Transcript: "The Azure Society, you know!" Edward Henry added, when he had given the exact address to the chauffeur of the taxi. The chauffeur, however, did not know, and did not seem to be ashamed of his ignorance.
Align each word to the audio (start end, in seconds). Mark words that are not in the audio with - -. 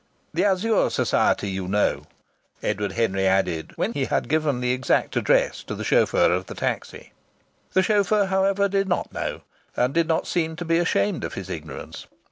"The 0.33 0.45
Azure 0.45 0.89
Society, 0.89 1.51
you 1.51 1.67
know!" 1.67 2.07
Edward 2.63 2.93
Henry 2.93 3.27
added, 3.27 3.73
when 3.77 3.93
he 3.93 4.05
had 4.05 4.29
given 4.29 4.59
the 4.59 4.71
exact 4.71 5.15
address 5.15 5.61
to 5.65 5.75
the 5.75 5.83
chauffeur 5.83 6.31
of 6.33 6.47
the 6.47 6.55
taxi. 6.55 7.13
The 7.73 7.83
chauffeur, 7.83 8.25
however, 8.25 8.67
did 8.67 8.87
not 8.89 9.13
know, 9.13 9.41
and 9.77 9.93
did 9.93 10.07
not 10.07 10.25
seem 10.25 10.55
to 10.55 10.65
be 10.65 10.79
ashamed 10.79 11.23
of 11.23 11.35
his 11.35 11.51
ignorance. 11.51 12.07